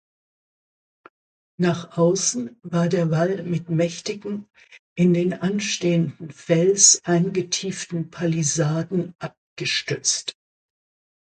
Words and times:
Nach 1.59 1.95
außen 1.95 2.57
war 2.63 2.89
der 2.89 3.11
Wall 3.11 3.43
mit 3.43 3.69
mächtigen, 3.69 4.47
in 4.97 5.13
den 5.13 5.31
anstehenden 5.31 6.31
Fels 6.31 7.01
eingetieften 7.03 8.09
Palisaden 8.09 9.13
abgestützt. 9.19 10.33